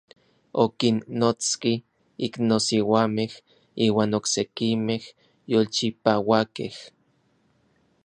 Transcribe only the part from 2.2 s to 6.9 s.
iknosiuamej iuan oksekimej yolchipauakej.